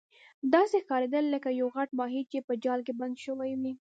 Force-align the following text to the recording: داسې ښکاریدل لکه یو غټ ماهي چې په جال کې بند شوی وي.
داسې 0.53 0.77
ښکاریدل 0.83 1.25
لکه 1.33 1.49
یو 1.59 1.67
غټ 1.75 1.89
ماهي 1.99 2.21
چې 2.31 2.37
په 2.47 2.53
جال 2.63 2.79
کې 2.85 2.93
بند 2.99 3.15
شوی 3.25 3.51
وي. 3.61 3.73